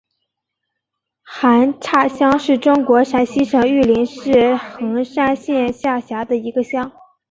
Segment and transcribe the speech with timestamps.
[1.21, 6.91] 韩岔乡是中国陕西省榆林市横山县下辖的一个乡。